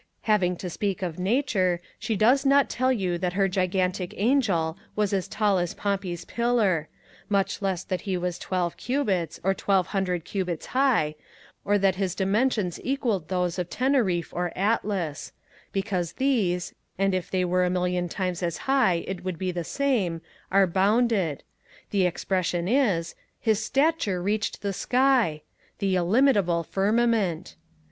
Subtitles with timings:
[0.23, 5.13] Having to speak of stature, she does not tell you that her gigantic Angel was
[5.13, 6.89] as tall as Pompey's Pillar;
[7.29, 11.13] much less that he was twelve cubits, or twelve hundred cubits high;
[11.63, 15.33] or that his dimensions equalled those of Teneriffe or Atlas;
[15.71, 19.63] because these, and if they were a million times as high it would be the
[19.63, 20.21] same,
[20.51, 21.43] are bounded:
[21.91, 25.43] The expression is, 'His stature reached the sky!'
[25.77, 27.55] the illimitable firmament!